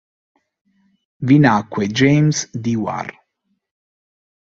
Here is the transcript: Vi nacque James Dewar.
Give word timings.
Vi 1.27 1.37
nacque 1.37 1.85
James 1.91 2.49
Dewar. 2.63 3.15